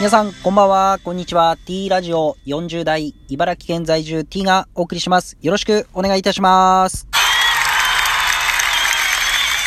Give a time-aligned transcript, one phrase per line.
[0.00, 1.58] 皆さん、こんばんは、こんにちは。
[1.66, 5.36] T ラジオ40代、茨城県在住 T がお送りします。
[5.42, 7.06] よろしくお願いいたします。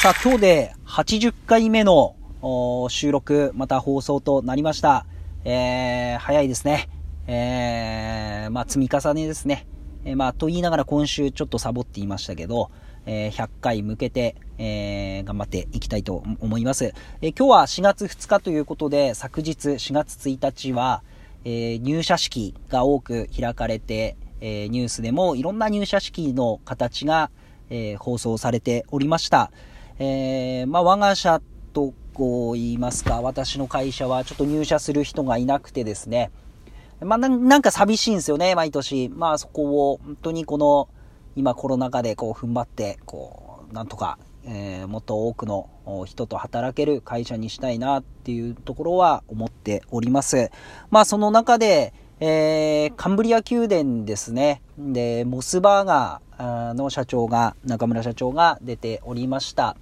[0.01, 2.15] さあ、今日で80回目の
[2.89, 5.05] 収録、また放送となりました。
[5.45, 6.89] えー、早いですね。
[7.27, 9.67] えー、まあ、積み重ねですね。
[10.03, 12.71] えー、まあ、と言いながら今週ちょっとサボっていましたけど、
[13.05, 16.93] えー、100回向けて、えー、頑張っていきたいと思います。
[17.21, 21.03] えー、今日は4月2日ということで、昨日4月1日は、
[21.45, 27.31] え入社式が多く開かれて、えニュースでもいろんな入社式の形が、
[27.69, 29.51] え放送されておりました。
[29.99, 31.41] えまあ、我が社
[31.73, 36.31] とこう言いますか、私の会社はちょっと入社する人がいなくてですね、
[37.01, 39.09] まあ、なんか寂しいんですよね、毎年。
[39.09, 40.87] まあそこを本当にこの
[41.35, 45.69] 今コロナ禍でこう踏ん張って、こう、なんとか、えー、もっと多くの
[46.05, 50.51] 人と働ける会社にしたいなっていうところは思っております。
[50.91, 54.61] まあその中で、えー、カンブリア宮殿ですね。
[54.77, 59.75] で、モスバーガーの社長が、中村社長が出ておりました。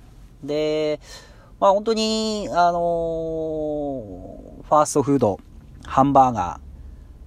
[0.43, 0.99] で、
[1.59, 5.39] まあ本当に、あのー、ファーストフード、
[5.85, 6.59] ハンバーガー、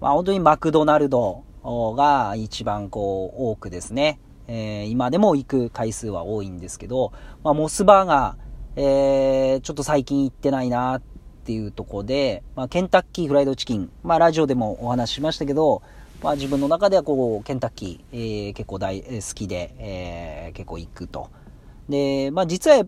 [0.00, 11.02] まあ本当にマクドナルド、が一番こう多くですね、えー、今でも行く回数は多いんですけど、まあ、モスバーガー、えー、ちょっと最近行ってないなっ
[11.44, 15.82] ていうとこで、まあ、ケンタッキーフライドチキン、まあ、ラジオでもお話ししましたけど、
[16.22, 21.28] まあ、自分の中ではこう、ケンタッキー、えー、結構大好きで、えー、結構行くと。
[21.88, 22.86] で、まあ、実は、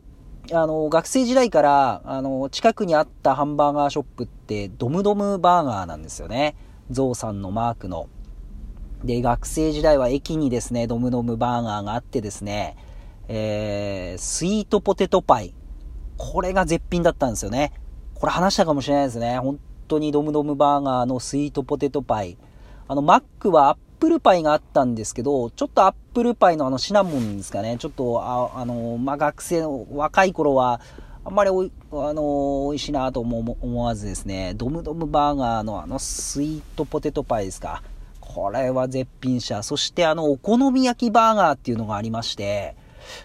[0.52, 6.56] あの、学生時代から、あの、近くにあったハンバーガーショップって、ドムドムバーガーなんですよね。
[6.90, 8.08] ゾウさんのマークの。
[9.06, 12.76] で、学生時代は駅にですね、ドムドムバーガーがあってですね、
[13.28, 15.54] えー、スイートポテトパイ。
[16.18, 17.72] これが絶品だったんですよね。
[18.14, 19.38] これ話したかもしれないですね。
[19.38, 22.36] 本当にドムドムバーガーのスイートポテトパイ。
[22.88, 27.76] あの、マックはアップルパイがあったんですけど、ちょっとアップルパイのあのシナモンですかね。
[27.78, 30.80] ちょっと、ああの、まあ、学生の若い頃は、
[31.24, 37.82] あんまりおい、あの、美味しいなと思わずですね、ドムドムバーガーのあのスイートポテトパイですか。
[38.34, 39.62] これは絶品車。
[39.62, 42.76] そしてあの、お好み焼きバーガーっていうのがありまして、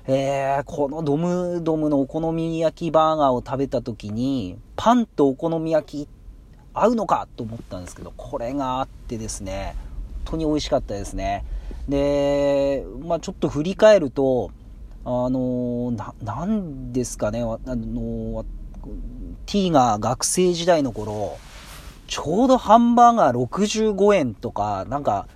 [0.07, 6.09] えー、このドムドムのお好み焼きバーガーを食べた時に、パンとお好み焼き
[6.73, 9.75] 合うのかと思ったんですけど、これがあってですね、
[10.25, 11.43] 本当に美味しかったですね。
[11.89, 14.51] で、まあちょっと振り返ると、
[15.03, 18.45] あのな、なんですかね、あの、
[19.45, 21.37] T が学生時代の頃、
[22.11, 25.29] ちょうどハンバーガー65円とか、なんか、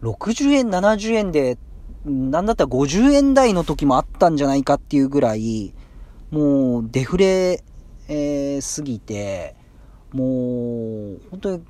[0.00, 1.58] 60円、70円で、
[2.04, 5.74] なんだったら50円台の時もあったんじゃないかっていうぐらい、
[6.30, 7.64] もうデフレ、
[8.06, 9.56] えー、すぎて、
[10.12, 11.64] もう、本当に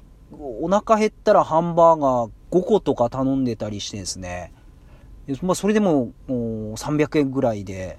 [0.61, 4.53] お腹減ったらハンバーガー5個とか頼んでたりしてですね、
[5.41, 7.99] まあそれでももう300円ぐらいで、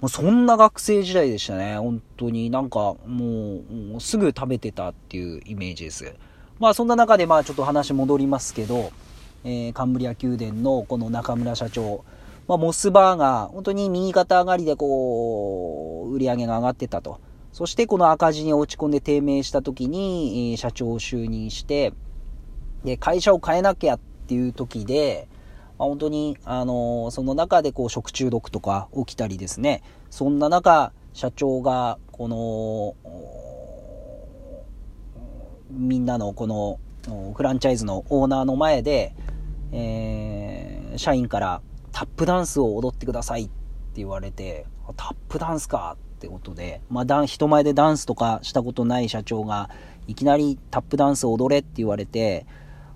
[0.00, 1.78] もうそんな学生時代でしたね。
[1.78, 3.60] 本当になんかも
[3.96, 6.14] う、すぐ食べてたっていうイメージです。
[6.58, 8.90] まあそんな中でまあちょっと話戻りますけど、
[9.44, 12.04] えー、カンブリア宮殿のこの中村社長、
[12.48, 17.20] まあ、モスバーガー、本当に右肩上がりでこう、売り上げが上がってたと。
[17.52, 21.94] そしてこの赤字に落ち込んで低迷した時に、えー、社長を就任して、
[22.84, 25.26] で、会社を変えなきゃっていう時で、
[25.78, 32.94] まあ、本当に、あの、その中でこう食中毒とか起きたりですね、そんな中、社長が、この、
[35.70, 36.78] みんなのこの
[37.34, 39.14] フランチャイズのオーナーの前で、
[39.72, 41.60] えー、社員から
[41.92, 43.52] タップダンスを踊ってくださいって
[43.96, 44.66] 言われて、
[44.96, 49.70] タップダンスかってことで、まあ、人前でダンスとかしたことない社長が、
[50.06, 52.46] いきなりタップダンスを踊れって言われて、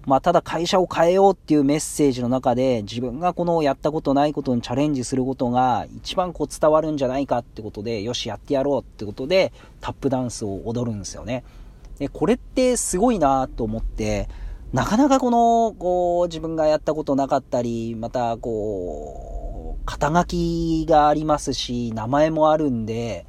[0.07, 11.45] まあ、ただ会社を変えようっていうメッセージの中で、自分がこのやったことないことにチャレンジすることが一番こう伝わるんじゃないかってことで、よし、やってやろうってことで、タップダンスを踊るんですよね。
[11.99, 14.29] で、これってすごいなと思って、
[14.73, 23.27] なかなかこの、こう、自分がやったことなかったり、また、こう、肩書きがありますし、名前もあるんで、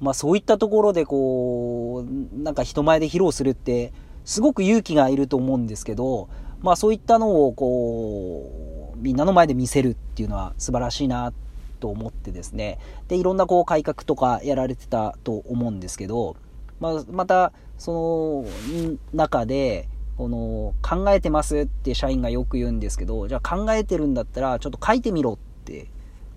[0.00, 3.92] まあそういったところでこう、なんか人前で披露するって、
[4.26, 6.28] すごく勇気がいると思うんですけど、
[6.60, 11.32] まあそういったのをこう、みんなの前で見せるっていうのは素晴らしいな
[11.80, 12.78] と思ってですね。
[13.08, 16.36] で、いろんなこう改革とかやられてたと思うんですけど、
[16.80, 25.88] まあ、また、その中で、この考えてますって社員がよく言うんですけど、じゃあ考えてるんだったらちょっと書いてみろって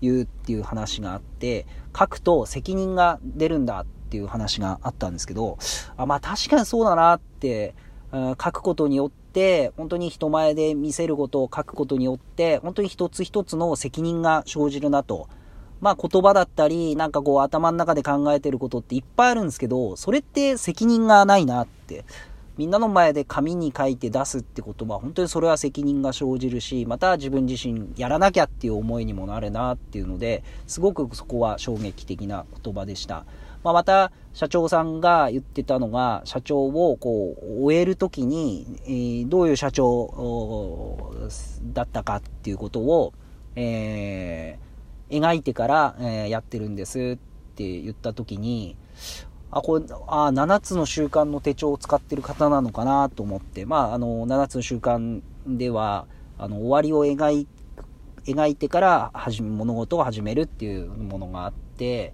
[0.02, 1.66] 言うっていう話があって、
[1.98, 5.56] 書くと責任が出るんだっっていう話があったんですけど、
[5.96, 7.76] あまあ確かにそうだなって、
[8.12, 15.28] 書くことによって、本当に人前で見せることを書くことによって、本当に一つ一つの責任が生じるなと。
[15.80, 22.04] まあ言葉だったり、なんかこう頭の中で考えてることっていっぱいあるんですけど、それって責任がないなって。
[22.60, 33.24] みんなの前で紙に書いて出すってことは、本当にそれは責任が生じるし、また自分自身やらなきゃっていう思いにもなるなっていうので、すごくそこは衝撃的な言葉でした。
[33.64, 41.10] まあ、また、社長さんが言ってたのが、社長をこう、終えるときに、えー、どういう社長
[41.72, 43.14] だったかっていうことを、
[43.56, 44.70] えー
[45.10, 47.18] 描いてから、えー、やってるんですっ
[47.56, 48.76] て言った時に、
[49.50, 56.06] あ、これ、あ、7つの習慣の手帳を使ってる方なのかなと思って、まあ、あの、7つの習慣では、
[56.38, 57.48] あの、終わりを描い、
[58.24, 62.12] 描いてから始め、物事を始めるっていうものがあって、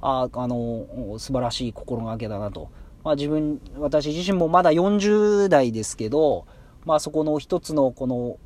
[0.00, 2.70] あ、あの、素晴らしい心がけだなと。
[3.04, 6.46] まあ自分、私自身もまだ40代ですけど、
[6.84, 8.38] まあそこの一つのこの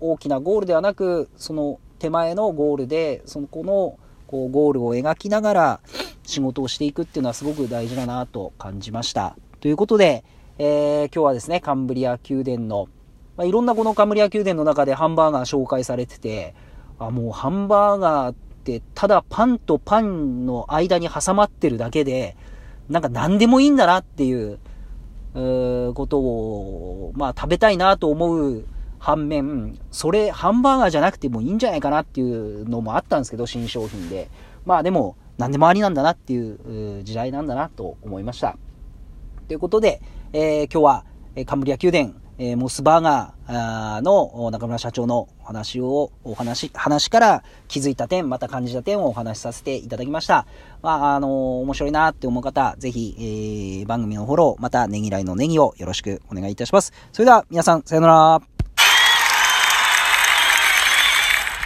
[0.00, 3.98] 大きなゴールではなく、その手前のゴールで、そのこの
[4.34, 5.80] こうゴールを描きながら
[6.24, 9.36] 仕事をしていくっていうのはすごく大事だなと感じました。
[9.60, 10.24] ということで、
[10.58, 12.88] えー、今日はですね、カンブリア宮殿の、
[13.36, 16.56] まあ、いろんなこのカンブリア宮殿の中でハンバーガー紹介されてて、
[16.98, 18.34] あ、もうハンバーガーっ
[18.64, 22.36] てただパンとパンの間に挟まってるだけで、
[22.88, 24.58] なんか何でもいいんだなっていう、
[25.34, 28.64] うことを、まあ食べたいなと思う
[29.04, 34.30] 反面、それ、ハンバーガーじゃなくてもいいんじゃないかなっていうのもあったんですけど、新商品で。
[34.64, 38.56] まあでも、何でもありなんだなっていう時代なんだなと思いました。
[39.46, 40.00] ということで、
[40.32, 41.04] えー、今日は、
[41.44, 50.46] カンブリア宮殿、えー、モスバーガーの中村社長のお話を、お話、話から気づいた点、また感じた点をお話しさせていただきました。
[50.80, 51.30] まあ、あのー、
[51.60, 56.94] 面白いなって思う方、ぜひ、えー、番組のフォロー、またねぎらいのネギをよろしくお願いいたします。
[57.12, 58.53] それでは、皆さん、さよなら。